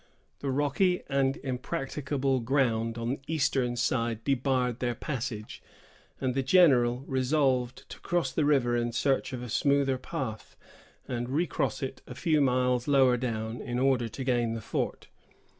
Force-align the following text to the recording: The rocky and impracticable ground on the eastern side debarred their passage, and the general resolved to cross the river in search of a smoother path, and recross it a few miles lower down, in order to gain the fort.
The 0.39 0.49
rocky 0.49 1.03
and 1.09 1.37
impracticable 1.43 2.39
ground 2.39 2.97
on 2.97 3.09
the 3.11 3.19
eastern 3.27 3.75
side 3.75 4.23
debarred 4.23 4.79
their 4.79 4.95
passage, 4.95 5.61
and 6.19 6.33
the 6.33 6.41
general 6.41 7.03
resolved 7.05 7.87
to 7.89 7.99
cross 7.99 8.31
the 8.31 8.43
river 8.43 8.75
in 8.75 8.93
search 8.93 9.31
of 9.31 9.43
a 9.43 9.47
smoother 9.49 9.99
path, 9.99 10.55
and 11.07 11.29
recross 11.29 11.83
it 11.83 12.01
a 12.07 12.15
few 12.15 12.41
miles 12.41 12.87
lower 12.87 13.15
down, 13.15 13.61
in 13.61 13.77
order 13.77 14.09
to 14.09 14.23
gain 14.23 14.55
the 14.55 14.59
fort. 14.61 15.07